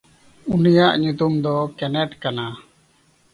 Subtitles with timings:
[0.53, 2.45] ᱩᱱᱤᱭᱟᱜ ᱧᱩᱛᱩᱢ ᱫᱚ ᱠᱮᱱᱮᱱᱴᱷ ᱠᱟᱱᱟ᱾